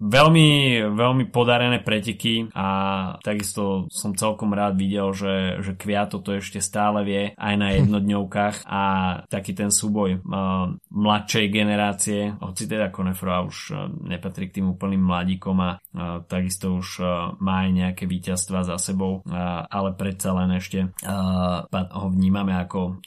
[0.00, 0.48] Veľmi,
[0.92, 2.68] veľmi podarené preteky a
[3.20, 8.22] takisto som celkom rád videl, že, že Kviato to ešte stále vie aj na jednodňov
[8.28, 8.82] T1 a
[9.28, 15.02] taký ten súboj uh, mladšej generácie, hoci teda Konefroa už uh, nepatrí k tým úplným
[15.04, 15.70] mladíkom a
[16.26, 17.04] takisto už
[17.38, 19.20] má aj nejaké víťazstva za sebou,
[19.68, 20.88] ale predsa len ešte
[21.68, 23.04] ho vnímame ako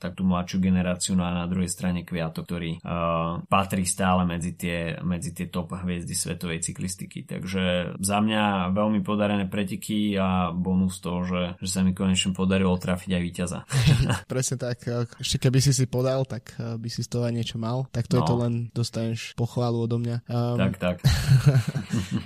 [0.00, 4.56] tak tú mladšiu generáciu, no a na druhej strane Kviato, ktorý uh, patrí stále medzi
[4.56, 7.28] tie, medzi tie top hviezdy svetovej cyklistiky.
[7.28, 12.72] Takže za mňa veľmi podarené preteky a bonus toho, že, že sa mi konečne podarilo
[12.80, 13.58] trafiť aj víťaza.
[14.32, 14.80] Presne tak.
[15.20, 17.84] Ešte keby si si podal, tak eh, by si z toho aj niečo mal.
[17.92, 18.18] Tak to no.
[18.18, 20.16] je to len dostaneš pochválu odo mňa.
[20.30, 20.96] Um, tak, tak.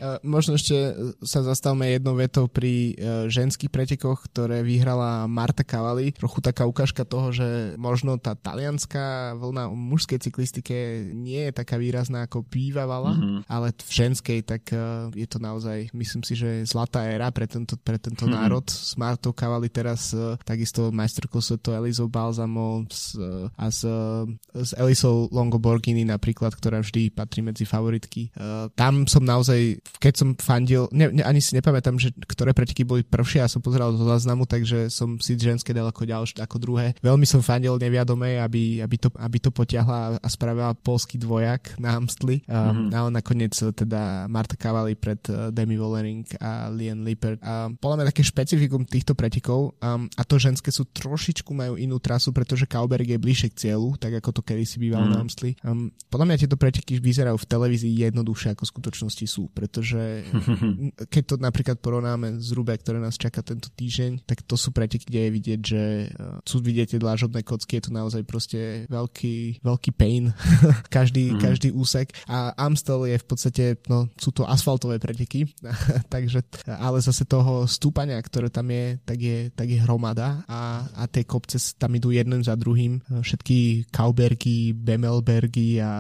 [0.01, 2.97] Eh, možno ešte sa zastavme jednou vetou pri
[3.29, 6.13] ženských pretekoch, ktoré vyhrala Marta Cavalli.
[6.17, 9.00] Trochu taká ukážka toho, že možno tá talianská
[9.37, 10.77] vlna v mužskej cyklistike
[11.15, 13.41] nie je taká výrazná ako bývavala, mm-hmm.
[13.49, 17.77] ale v ženskej tak uh, je to naozaj, myslím si, že zlatá éra pre tento,
[17.81, 18.37] pre tento mm-hmm.
[18.37, 18.67] národ.
[18.69, 24.29] S Martou Cavalli teraz uh, takisto majsterkou to Elizou Balzamo s, uh, a s, uh,
[24.55, 28.31] s Elisou Longoborghini napríklad, ktorá vždy patrí medzi favoritky.
[28.37, 32.85] Uh, tam som naozaj, keď som fandil, ne, ne, ani si nepamätám, že ktoré preteky
[32.85, 36.57] boli prvšie, ja som pozeral zo záznamu, takže som si ženské dal ako ďalšie, ako
[36.61, 36.87] druhé.
[37.01, 41.99] Veľmi som fandil neviadomej, aby, aby, to, aby to potiahla a spravila polský dvojak na
[41.99, 42.43] Amstli.
[42.49, 42.89] Um, mm-hmm.
[42.97, 47.43] Ale nakoniec teda Marta Cavalli pred uh, Demi Vollering a Lian Lippert.
[47.45, 51.99] A podľa mňa také špecifikum týchto pretekov um, a to ženské sú trošičku majú inú
[51.99, 55.11] trasu, pretože Kauberg je bližšie k cieľu, tak ako to kedy si býval mm.
[55.11, 55.51] na Amstli.
[55.67, 60.25] Um, podľa mňa tieto preteky vyzerajú v televízii jednoduchšie ako v skutočnosti sú, pretože
[61.13, 65.05] keď to napríklad porovnáme z Rube, ktoré nás čaká tento týždeň, tak to sú preteky,
[65.05, 65.83] kde je vidieť, že
[66.15, 70.31] uh, sú vidieť tie dlážobné kocky, je to naozaj proste veľký, veľký pain.
[70.97, 71.41] Každý, mm.
[71.41, 72.11] každý úsek.
[72.27, 75.47] A Amstel je v podstate, no sú to asfaltové preteky,
[76.15, 80.43] takže, ale zase toho stúpania, ktoré tam je, tak je, tak je hromada.
[80.51, 85.91] A, a tie kopce tam idú jedným za druhým, všetky Kaubergy, Bemelbergy a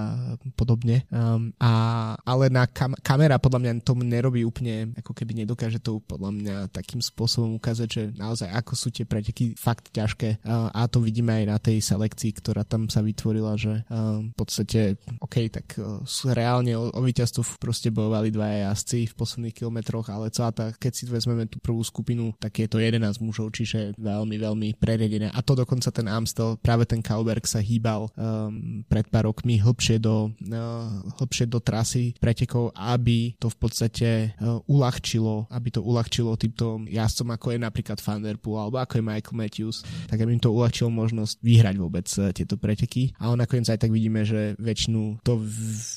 [0.54, 1.06] podobne.
[1.10, 1.72] Um, a,
[2.26, 6.56] ale na kam, kamera podľa mňa tomu nerobí úplne, ako keby nedokáže to podľa mňa
[6.74, 10.42] takým spôsobom ukázať, že naozaj ako sú tie preteky fakt ťažké.
[10.42, 14.36] Uh, a to vidíme aj na tej selekcii, ktorá tam sa vytvorila, že um, v
[14.36, 20.06] podstate, OK, tak uh, reálne o, o víťazstvo proste bojovali dva jazdci v posledných kilometroch,
[20.12, 23.96] ale celá tá, keď si vezmeme tú prvú skupinu, tak je to 11 mužov, čiže
[23.96, 25.32] veľmi, veľmi preredené.
[25.32, 30.02] A to dokonca ten Amstel, práve ten Kauberg sa hýbal um, pred pár rokmi hlbšie
[30.02, 30.88] do, uh,
[31.22, 34.08] hlbšie do trasy pretekov, aby to v podstate
[34.40, 38.98] uh, uľahčilo, aby to uľahčilo týmto jazdcom, ako je napríklad Van Der Poel, alebo ako
[38.98, 39.76] je Michael Matthews,
[40.10, 43.14] tak aby im to uľahčilo možnosť vyhrať vôbec uh, tieto preteky.
[43.22, 45.38] A nakoniec aj tak vidíme, že väčšinu, to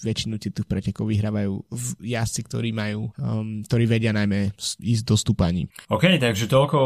[0.06, 1.66] väčšinu týchto pretekov vyhrávajú
[1.98, 5.66] jazdci, ktorí majú, um, ktorí vedia najmä ísť do stúpaní.
[5.89, 6.78] OK, takže toľko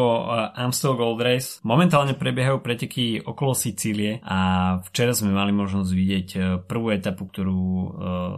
[0.56, 1.60] Amstel Gold Race.
[1.68, 7.58] Momentálne prebiehajú preteky okolo Sicílie a včera sme mali možnosť vidieť e, prvú etapu, ktorú
[7.58, 7.90] uh,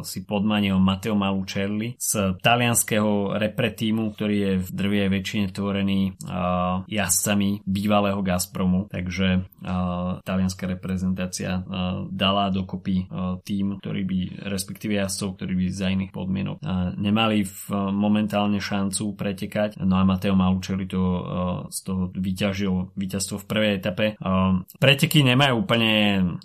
[0.01, 6.87] si podmanil Matteo Malucelli z talianského repre týmu, ktorý je v drvie väčšine tvorený uh,
[6.87, 14.95] jazdcami bývalého Gazpromu, takže uh, talianská reprezentácia uh, dala dokopy uh, tým, ktorý by, respektíve
[14.95, 19.81] jazdcov, ktorí by za iných podmienok uh, nemali v, momentálne šancu pretekať.
[19.81, 21.01] No a Mateo Malucelli to
[21.73, 24.05] z toho vyťažil víťazstvo v prvej etape.
[24.77, 25.91] Preteky nemajú úplne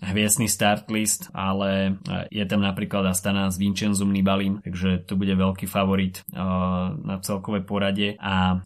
[0.01, 2.01] hviezdny start list, ale
[2.33, 8.17] je tam napríklad Astana s Vincenzom Nibalim, takže to bude veľký favorit na celkové porade
[8.17, 8.65] a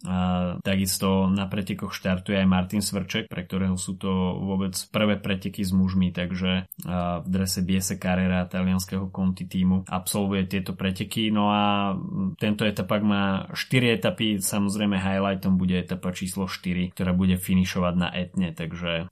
[0.63, 5.75] takisto na pretekoch štartuje aj Martin Svrček, pre ktorého sú to vôbec prvé preteky s
[5.75, 11.27] mužmi, takže uh, v drese Biese Carrera talianského Conti týmu absolvuje tieto preteky.
[11.35, 11.91] No a
[12.39, 18.07] tento etapak má 4 etapy, samozrejme highlightom bude etapa číslo 4, ktorá bude finišovať na
[18.13, 19.11] Etne, takže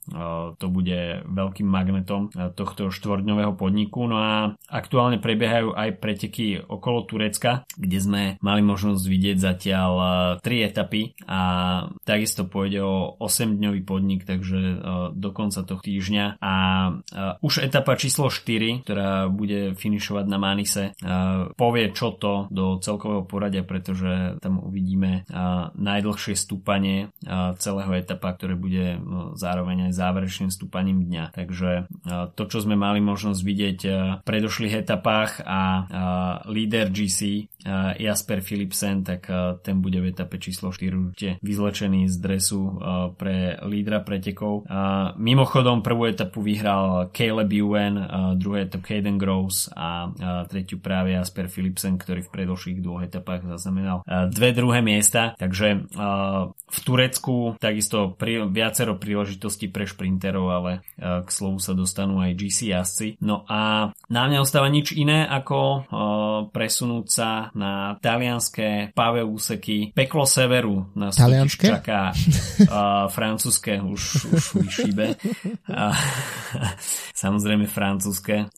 [0.58, 4.08] to bude veľkým magnetom tohto štvordňového podniku.
[4.08, 9.92] No a aktuálne prebiehajú aj preteky okolo Turecka, kde sme mali možnosť vidieť zatiaľ
[10.40, 11.42] 3 etapy a
[12.06, 14.60] takisto pôjde o 8-dňový podnik, takže
[15.18, 16.54] do konca tohto týždňa a
[17.42, 20.94] už etapa číslo 4, ktorá bude finišovať na Manise,
[21.56, 25.28] povie čo to do celkového poradia, pretože tam uvidíme
[25.76, 27.12] najdlhšie stúpanie
[27.58, 29.00] celého etapa, ktoré bude
[29.38, 31.24] zároveň aj záverečným stúpaním dňa.
[31.34, 31.90] Takže
[32.34, 33.80] to, čo sme mali možnosť vidieť
[34.20, 35.88] v predošlých etapách a
[36.48, 37.48] líder GC
[37.98, 39.28] Jasper Philipsen, tak
[39.64, 42.62] ten bude v etape číslo 4 určite vyzlečený z dresu
[43.18, 44.68] pre lídra pretekov.
[45.18, 47.96] Mimochodom prvú etapu vyhral Caleb Ewan,
[48.36, 50.12] druhú etapu Hayden Groves a
[50.52, 55.32] tretiu práve Jasper Philipsen, ktorý v predošlých dvoch etapách zaznamenal dve druhé miesta.
[55.40, 55.88] Takže
[56.68, 62.76] v Turecku takisto pri, viacero príležitostí pre šprinterov, ale k slovu sa dostanú aj GC
[62.76, 63.08] jazdci.
[63.24, 65.88] No a na mňa ostáva nič iné ako
[66.52, 69.96] presunúť sa na talianské pavé úseky.
[69.96, 71.80] Peklo severu na talianské?
[71.80, 72.12] čaká
[73.16, 74.02] francúzske, už,
[74.36, 75.16] už vyšíbe.
[77.24, 78.50] samozrejme francúzske.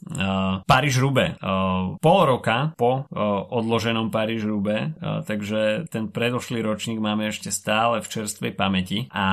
[0.65, 1.39] Paríž-Rube.
[1.99, 3.05] Pol roka po
[3.49, 9.27] odloženom Paríž-Rube, takže ten predošlý ročník máme ešte stále v čerstvej pamäti a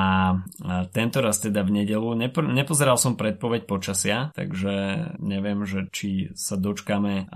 [0.91, 2.09] tento raz teda v nedelu
[2.53, 7.29] nepozeral som predpoveď počasia, takže neviem, že či sa dočkame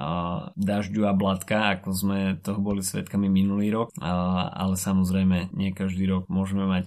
[0.55, 6.27] dažďu a blatka, ako sme toho boli svetkami minulý rok, ale samozrejme nie každý rok
[6.29, 6.87] môžeme mať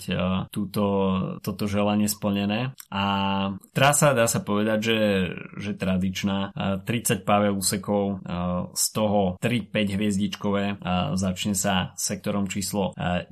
[0.50, 0.84] túto,
[1.42, 3.06] toto želanie splnené a
[3.74, 5.00] trasa dá sa povedať, že,
[5.62, 6.58] že tradičná.
[6.82, 8.26] 30 pavé úsekov
[8.74, 10.64] z toho 3-5 hviezdičkové
[11.14, 13.30] začne sa sektorom číslo 19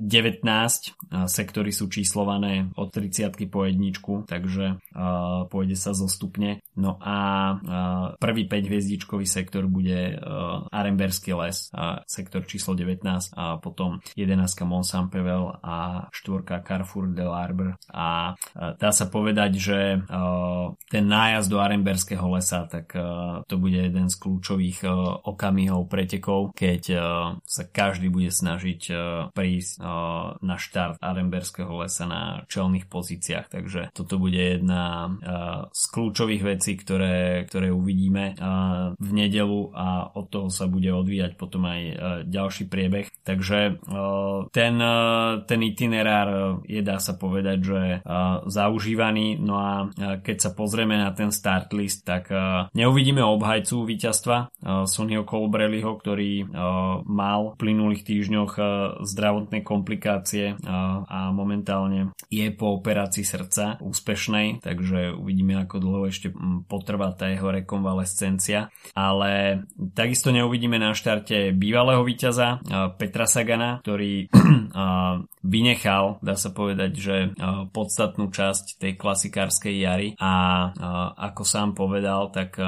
[1.26, 4.78] sektory sú číslované od 30 po jedničku takže
[5.50, 6.62] pôjde sa zostupne.
[6.78, 7.16] No a
[8.22, 10.20] prvý 5 hviezdičkový sektor bude
[10.70, 11.72] Aremberský les
[12.06, 14.38] sektor číslo 19 a potom 11
[14.68, 17.74] Mont Saint-Pevel a 4 Carrefour de l'Arbre.
[17.90, 19.78] A dá sa povedať, že
[20.92, 22.92] ten nájazd do Aremberského lesa tak
[23.48, 24.84] to bude jeden z kľúčových
[25.24, 26.82] okamihov pretekov, keď
[27.40, 28.92] sa každý bude snažiť
[29.32, 29.72] prísť
[30.44, 35.16] na štart Aremberského lesa na čelných pozíciách, takže toto bude jedna
[35.72, 38.36] z kľúčových vecí, ktoré, ktoré uvidíme
[39.00, 41.80] v nedelu a od toho sa bude odvíjať potom aj
[42.28, 43.08] ďalší priebeh.
[43.24, 43.80] Takže
[44.52, 44.74] ten,
[45.48, 47.80] ten itinerár je dá sa povedať, že
[48.50, 49.72] zaužívaný, no a
[50.20, 50.50] keď sa
[50.82, 52.26] pozrieme na ten start list, tak
[52.74, 54.50] neuvidíme obhajcu víťazstva
[54.82, 56.50] Sonnyho Colbrelliho, ktorý
[57.06, 58.52] mal v plynulých týždňoch
[59.06, 60.58] zdravotné komplikácie
[61.06, 66.34] a momentálne je po operácii srdca úspešnej, takže uvidíme, ako dlho ešte
[66.66, 68.74] potrvá tá jeho rekonvalescencia.
[68.98, 69.62] Ale
[69.94, 72.58] takisto neuvidíme na štarte bývalého víťaza
[72.98, 74.26] Petra Sagana, ktorý
[75.52, 77.16] vynechal, dá sa povedať, že
[77.70, 80.32] podstatnú časť tej klasikárskej jary a
[81.18, 82.60] ako sám povedal, tak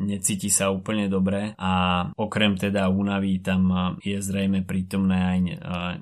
[0.00, 5.38] necíti sa úplne dobre a okrem teda únavy tam je zrejme prítomné aj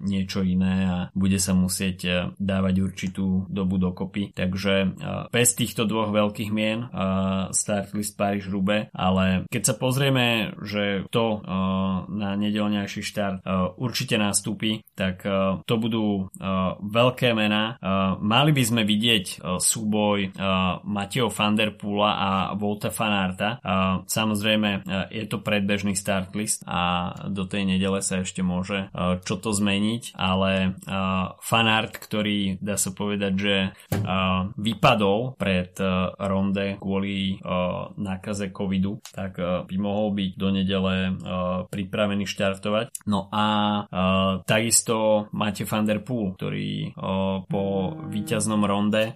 [0.05, 4.31] niečo iné a bude sa musieť dávať určitú dobu dokopy.
[4.37, 4.95] Takže
[5.33, 6.87] bez týchto dvoch veľkých mien
[7.51, 11.41] start list Paríž Rube, ale keď sa pozrieme, že to
[12.11, 13.39] na nedelňajší štart
[13.81, 15.25] určite nastúpi, tak
[15.65, 16.29] to budú
[16.81, 17.79] veľké mená.
[18.21, 20.35] Mali by sme vidieť súboj
[20.85, 23.57] Mateo van a Volta Fanarta.
[24.05, 28.92] Samozrejme je to predbežný start list a do tej nedele sa ešte môže
[29.24, 30.76] čo to zmeniť, ale
[31.40, 33.55] Fanart, ktorý dá sa povedať, že
[34.61, 35.72] vypadol pred
[36.20, 37.40] ronde kvôli
[37.96, 40.94] nákaze covidu, tak by mohol byť do nedele
[41.72, 43.09] pripravený štartovať.
[43.09, 43.46] No a
[44.44, 46.92] takisto máte Van der ktorý
[47.46, 47.64] po
[48.11, 49.14] víťaznom ronde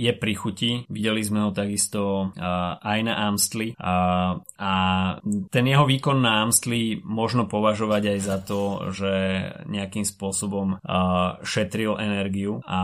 [0.00, 0.88] je pri chuti.
[0.88, 2.32] Videli sme ho takisto
[2.82, 4.72] aj na Amstli a, a
[5.52, 8.60] ten jeho výkon na Amstli možno považovať aj za to,
[8.92, 9.12] že
[9.68, 10.80] nejakým spôsobom
[11.44, 12.80] šetril energiu a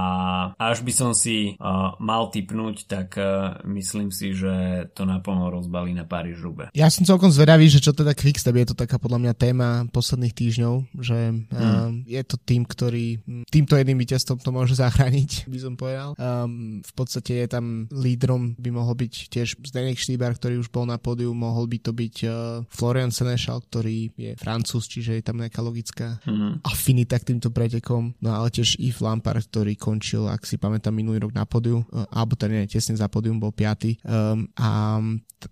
[0.56, 1.56] až by som si
[1.98, 3.16] mal typnúť, tak
[3.64, 6.68] myslím si, že to naplno rozbalí na Paríž Rube.
[6.76, 10.34] Ja som celkom zvedavý, že čo teda Quickstep je to taká podľa mňa téma posledných
[10.34, 12.04] týždňov, že hmm.
[12.04, 16.12] je to tým, ktorý týmto jedným víťazstvom to môže zachrániť, by som povedal.
[16.18, 20.84] Um, v podstate je tam lídrom by mohol byť tiež Zdenek Štýbar, ktorý už bol
[20.84, 22.32] na pódiu, mohol by to byť uh,
[22.68, 26.66] Florian Senešal, ktorý je francúz, čiže je tam nejaká logická mm-hmm.
[26.66, 28.12] afinita k týmto pretekom.
[28.18, 32.04] No ale tiež Yves Lampard, ktorý končil, ak si pamätám, minulý rok na pódiu, uh,
[32.10, 33.96] alebo teda nie, tesne za pódium bol piaty.
[34.02, 34.98] Um, a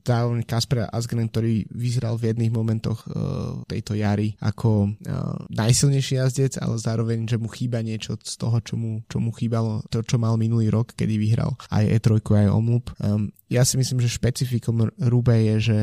[0.03, 6.59] zároveň Kasper Asgren, ktorý vyzeral v jedných momentoch uh, tejto jary ako uh, najsilnejší jazdec,
[6.59, 10.19] ale zároveň, že mu chýba niečo z toho, čo mu, čo mu chýbalo, to, čo
[10.19, 12.96] mal minulý rok, kedy vyhral aj E3, aj Omloop.
[13.01, 15.79] Um, ja si myslím, že špecifikom Rube je, že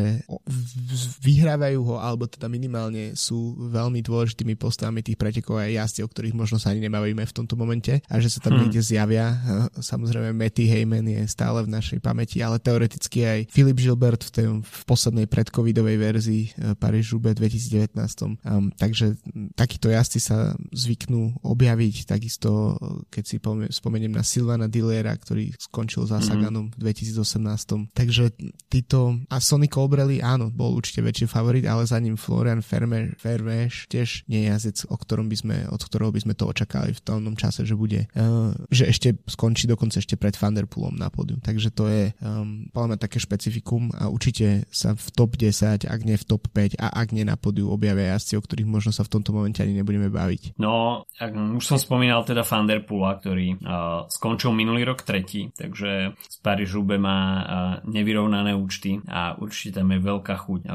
[1.24, 6.36] vyhrávajú ho, alebo teda minimálne sú veľmi dôležitými postavami tých pretekov aj jazdci, o ktorých
[6.36, 8.62] možno sa ani nebavíme v tomto momente a že sa tam hmm.
[8.68, 9.40] niekde zjavia.
[9.92, 14.48] Samozrejme Matty Heyman je stále v našej pamäti, ale teoreticky aj Filip Gilbert v, tej,
[14.60, 16.44] v poslednej predcovidovej verzii
[16.76, 17.96] Paríž Rube 2019.
[18.44, 19.16] Um, takže
[19.56, 22.76] takíto jazdci sa zvyknú objaviť, takisto
[23.08, 23.40] keď si
[23.72, 26.26] spomeniem na Silvana Dillera, ktorý skončil za mhm.
[26.28, 27.53] Saganom v 2018
[27.94, 28.34] Takže
[28.68, 34.26] títo, a Sonny Colbrelli, áno, bol určite väčší favorit, ale za ním Florian Fermeš tiež
[34.26, 37.66] nie jazdec, o ktorom by sme, od ktorého by sme to očakali v tom čase,
[37.68, 41.40] že bude, uh, že ešte skončí dokonca ešte pred Vanderpoolom na pódium.
[41.44, 46.18] Takže to je um, podľa také špecifikum a určite sa v top 10, ak nie
[46.18, 49.12] v top 5 a ak nie na pódiu objavia jazdci, o ktorých možno sa v
[49.20, 50.58] tomto momente ani nebudeme baviť.
[50.58, 56.36] No, ak, už som spomínal teda Vanderpoola, ktorý uh, skončil minulý rok tretí, takže z
[56.40, 57.43] Paríž Rube má
[57.84, 60.74] nevyrovnané účty a určite tam je veľká chuť uh,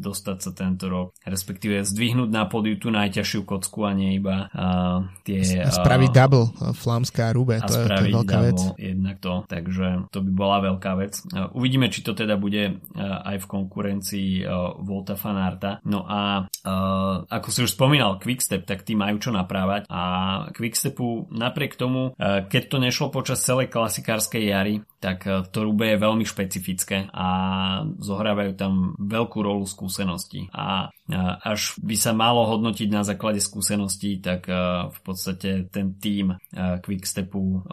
[0.00, 5.06] dostať sa tento rok, respektíve zdvihnúť na pódiu tú najťažšiu kocku a nie iba uh,
[5.22, 5.42] tie...
[5.68, 8.60] Spraviť double, Flámska a Rube, to, je, to je veľká vec.
[8.76, 11.18] Jednak to, takže to by bola veľká vec.
[11.52, 14.30] Uvidíme, či to teda bude aj v konkurencii
[14.80, 15.82] Volta Fanarta.
[15.84, 16.46] No a
[17.28, 20.02] ako si už spomínal, Quickstep, tak tí majú čo naprávať a
[20.54, 26.00] Quickstepu napriek tomu, keď to nešlo počas celej klasikárskej jary, tak uh, to Rube je
[26.00, 27.28] veľmi špecifické a
[28.00, 30.48] zohrávajú tam veľkú rolu skúsenosti.
[30.52, 34.50] A až by sa malo hodnotiť na základe skúseností, tak
[34.90, 37.66] v podstate ten tým Quickstepu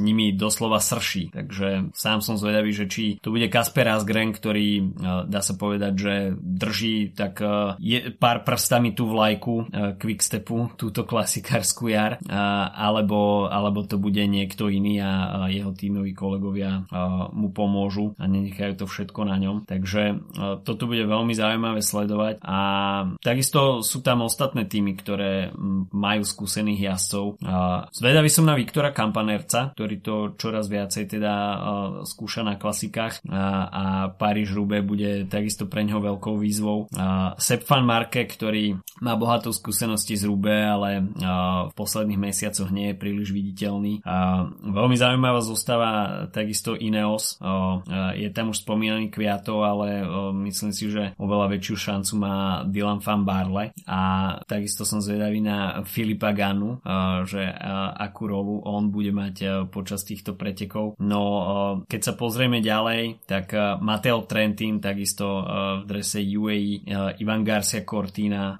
[0.00, 1.32] nimi doslova srší.
[1.34, 4.96] Takže sám som zvedavý, že či to bude Kasper Asgren, ktorý
[5.28, 7.44] dá sa povedať, že drží tak
[7.80, 9.68] je pár prstami tú vlajku
[10.00, 12.16] Quickstepu, túto klasikárskú jar,
[12.72, 16.88] alebo, alebo to bude niekto iný a jeho tímoví kolegovia
[17.36, 19.68] mu pomôžu a nenechajú to všetko na ňom.
[19.68, 20.02] Takže
[20.64, 22.58] toto bude veľmi zaujímavé sledovať a
[23.20, 25.52] takisto sú tam ostatné týmy, ktoré
[25.90, 27.40] majú skúsených jazdcov.
[27.92, 31.34] Zvedavý som na Viktora Kampanerca, ktorý to čoraz viacej teda
[32.04, 36.90] skúša na klasikách a Paríž Rube bude takisto pre ňoho veľkou výzvou.
[37.36, 41.04] Sepp van Marke, ktorý má bohatú skúsenosti z Rube, ale
[41.70, 44.04] v posledných mesiacoch nie je príliš viditeľný.
[44.60, 45.90] Veľmi zaujímavá zostáva
[46.30, 47.40] takisto Ineos.
[48.16, 50.04] Je tam už spomínaný Kviato, ale
[50.48, 54.00] myslím si, že oveľa väčšiu šancu má Dylan van Barle a
[54.44, 56.80] takisto som zvedavý na Filipa Ganu,
[57.24, 57.44] že
[57.96, 60.96] akú rolu on bude mať počas týchto pretekov.
[61.00, 61.22] No
[61.86, 65.44] keď sa pozrieme ďalej, tak Mateo Trentin takisto
[65.80, 66.88] v drese UAE,
[67.20, 68.56] Ivan Garcia Cortina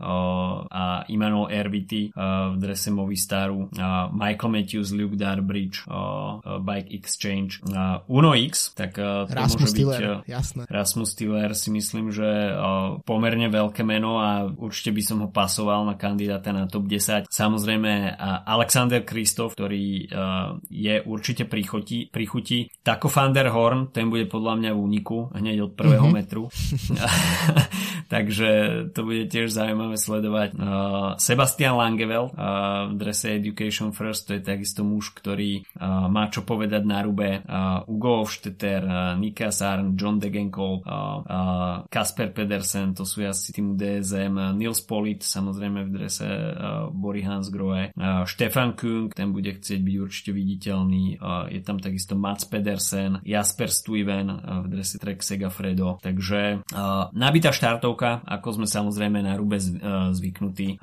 [0.70, 3.72] a Immanuel Erviti v drese Movistaru,
[4.12, 5.84] Michael Matthews, Luke Darbridge,
[6.62, 7.60] Bike Exchange,
[8.08, 10.62] Uno X, tak to Rasmus môže byť jasné.
[10.70, 12.26] Rasmus Tiller si myslím, že
[13.04, 17.26] pomerne veľké meno a určite by som ho pasoval na kandidáta na top 10.
[17.26, 18.14] Samozrejme
[18.46, 20.06] Alexander Kristof, ktorý
[20.70, 21.98] je určite pri chuti.
[22.06, 22.70] Pri chuti.
[22.86, 26.14] Taco van der Horn, ten bude podľa mňa v úniku hneď od prvého mm-hmm.
[26.14, 26.46] metru.
[28.14, 28.48] Takže
[28.94, 30.54] to bude tiež zaujímavé sledovať.
[30.54, 35.62] Uh, Sebastian Langevel uh, v drese Education First, to je takisto muž, ktorý
[36.10, 37.42] má čo povedať na rube.
[37.88, 40.84] Ugo Hofstetter, uh, Nika Sarn, John Degenkolb,
[41.88, 47.96] Kasper Pedersen, to sú asi tým DSM, Nils Polit, samozrejme v drese uh, Bory Hansgrohe,
[47.96, 53.24] uh, Stefan Kung, ten bude chcieť byť určite viditeľný, uh, je tam takisto Mats Pedersen,
[53.24, 54.28] Jasper Stuyven
[54.60, 56.66] v drese Trek Segafredo, takže
[57.14, 60.82] nabitá štartovka, ako sme samozrejme na rube zvyknutí.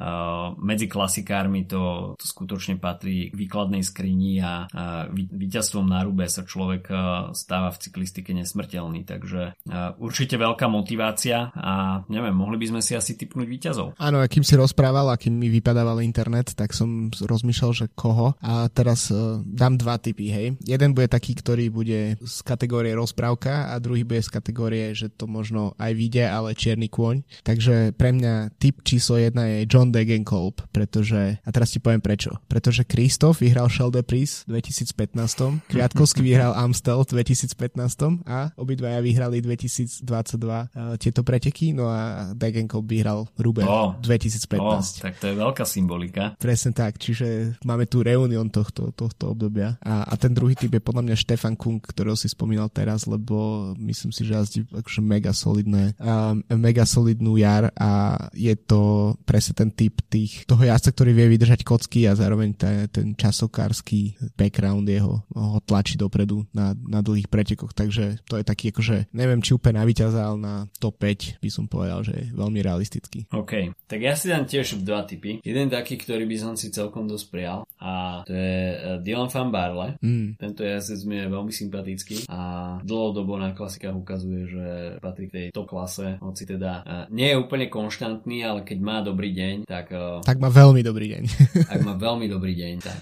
[0.57, 4.65] Medzi klasikármi to, to skutočne patrí k výkladnej skrini a
[5.11, 6.87] víťazstvom na rube sa človek
[7.35, 9.57] stáva v cyklistike nesmrteľný, takže
[9.99, 13.99] určite veľká motivácia a neviem, mohli by sme si asi typnúť víťazov.
[13.99, 19.11] Áno, akým si rozprával, akým mi vypadával internet, tak som rozmýšľal, že koho a teraz
[19.11, 20.47] uh, dám dva typy, hej.
[20.63, 25.27] Jeden bude taký, ktorý bude z kategórie rozprávka a druhý bude z kategórie, že to
[25.27, 27.27] možno aj vyjde, ale čierny kôň.
[27.43, 32.37] Takže pre mňa typ číslo jedna je John Degenkolb, pretože, a teraz ti poviem prečo.
[32.45, 35.17] Pretože Kristof vyhral Shell de Pris v 2015,
[35.73, 42.76] Kviatkovský vyhral Amstel v 2015 a obidvaja vyhrali 2022 uh, tieto preteky, no a Degenkolb
[42.81, 44.57] vyhral Ruben oh, 2015.
[44.57, 46.33] Oh, tak to je veľká symbolika.
[46.37, 49.77] Presne tak, čiže máme tu reunión tohto, tohto obdobia.
[49.83, 53.71] A, a ten druhý typ je podľa mňa Štefan Kung, ktorého si spomínal teraz, lebo
[53.77, 59.53] myslím si, že jazdí akože mega solidné, um, mega solidnú jar a je to presne
[59.57, 64.87] ten typ tých, toho jazdca, ktorý vie vydržať kocky a zároveň ten, ten časokársky background
[64.87, 69.53] jeho ho tlačí dopredu na, na dlhých pretekoch, takže to je taký akože, neviem či
[69.53, 73.27] úplne na víťaza, ale na top 5 by som povedal, že je veľmi realistický.
[73.33, 75.39] OK, tak ja si dám tiež dva typy.
[75.41, 79.49] Jeden taký, ktorý by som si celkom dosť prijal a to je eh, Dylan van
[79.53, 79.87] Barle.
[80.01, 80.37] Mm.
[80.37, 82.39] Tento jazdec mi je veľmi sympatický a
[82.81, 84.65] dlhodobo na klasikách ukazuje, že
[85.03, 89.03] patrí k tej top klase, hoci teda uh, nie je úplne konštantný, ale keď má
[89.03, 89.91] dobrý deň, tak...
[89.91, 91.23] Uh, tak má veľmi dobrý deň.
[91.73, 93.01] ak má veľmi dobrý deň, tak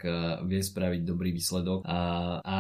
[0.50, 1.86] vie spraviť dobrý výsledok.
[1.86, 2.00] A,
[2.42, 2.58] a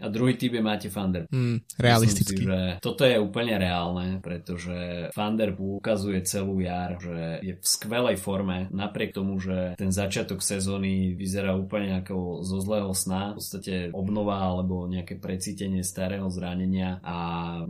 [0.00, 1.26] a druhý typ je Máte Fander.
[1.30, 2.42] Mm, realisticky.
[2.42, 8.18] Si, že toto je úplne reálne, pretože Fander ukazuje celú jar, že je v skvelej
[8.18, 13.74] forme, napriek tomu, že ten začiatok sezóny vyzerá úplne ako zo zlého sna, v podstate
[13.94, 17.18] obnova alebo nejaké precítenie starého zranenia a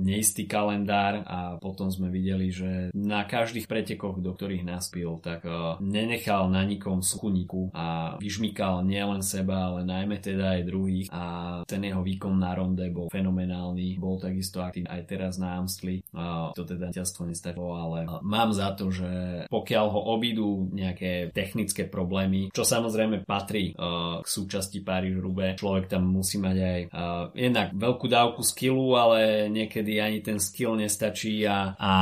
[0.00, 5.76] neistý kalendár a potom sme videli, že na každých pretekoch, do ktorých naspil, tak uh,
[5.84, 11.24] nenechal na nikom suchuníku a vyžmykal nielen seba, ale najmä teda aj druhých a
[11.68, 16.54] ten jeho výkon na ronde bol fenomenálny, bol takisto aktívny aj teraz na Amstli, uh,
[16.56, 19.10] to teda ťastvo nestačilo, ale uh, mám za to, že
[19.50, 25.90] pokiaľ ho obídu nejaké technické problémy, čo samozrejme patrí uh, k súčasti Paríž Rube, človek
[25.90, 31.42] tam musí mať aj uh, jednak veľkú dávku skillu, ale niekedy ani ten skill nestačí
[31.50, 31.94] a, a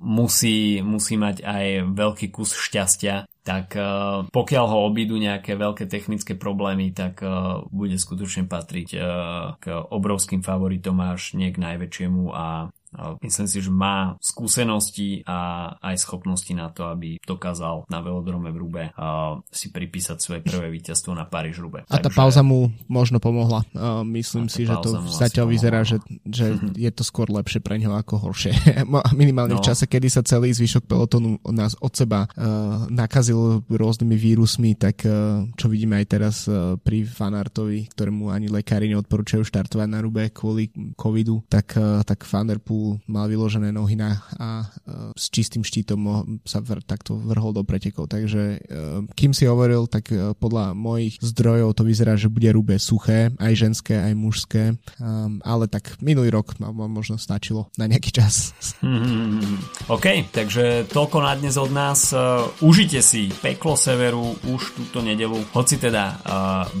[0.00, 3.28] musí, musí mať aj veľký kus šťastia.
[3.46, 9.54] Tak uh, pokiaľ ho obídu nejaké veľké technické problémy, tak uh, bude skutočne patriť uh,
[9.62, 12.74] k obrovským favoritom až nie k najväčšiemu a
[13.20, 18.58] Myslím si, že má skúsenosti a aj schopnosti na to, aby dokázal na velodrome v
[18.62, 18.84] Rube
[19.50, 21.84] si pripísať svoje prvé víťazstvo na Paríž Rube.
[21.86, 22.16] A tá Takže...
[22.16, 23.66] pauza mu možno pomohla.
[24.06, 26.56] Myslím si, že to zatiaľ vyzerá, že, že
[26.86, 28.52] je to skôr lepšie pre neho ako horšie.
[29.20, 29.60] Minimálne no.
[29.60, 35.04] v čase, kedy sa celý zvyšok pelotonu nás od seba uh, nakazil rôznymi vírusmi, tak
[35.06, 40.28] uh, čo vidíme aj teraz uh, pri Fanartovi, ktorému ani lekári neodporúčajú štartovať na Rube
[40.30, 40.68] kvôli
[40.98, 42.26] covidu, tak, tak
[42.76, 47.62] Fanarpu mal vyložené nohy na a uh, s čistým štítom sa vr, takto vrhol do
[47.64, 48.10] pretekov.
[48.10, 52.76] Takže uh, kým si hovoril, tak uh, podľa mojich zdrojov to vyzerá, že bude rube
[52.76, 54.76] suché, aj ženské, aj mužské.
[55.00, 58.52] Um, ale tak minulý rok ma, ma možno stačilo na nejaký čas.
[59.94, 62.12] OK, takže toľko na dnes od nás.
[62.60, 65.38] Užite si peklo severu už túto nedelu.
[65.54, 66.20] Hoci teda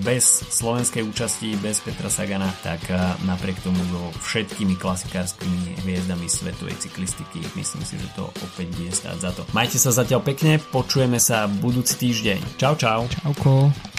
[0.02, 2.82] bez slovenskej účasti, bez Petra Sagana, tak
[3.24, 7.40] napriek tomu so všetkými klasikárskymi hviezdami svetovej cyklistiky.
[7.54, 9.42] Myslím si, že to opäť bude stáť za to.
[9.54, 12.58] Majte sa zatiaľ pekne, počujeme sa budúci týždeň.
[12.58, 13.06] Čau, čau.
[13.22, 13.95] Čauko.